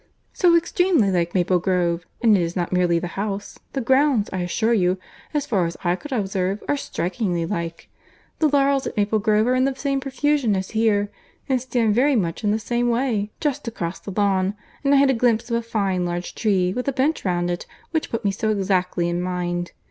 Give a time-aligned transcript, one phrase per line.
[0.33, 2.07] "So extremely like Maple Grove!
[2.23, 4.97] And it is not merely the house—the grounds, I assure you,
[5.31, 7.87] as far as I could observe, are strikingly like.
[8.39, 11.11] The laurels at Maple Grove are in the same profusion as here,
[11.47, 15.13] and stand very much in the same way—just across the lawn; and I had a
[15.13, 18.49] glimpse of a fine large tree, with a bench round it, which put me so
[18.49, 19.71] exactly in mind!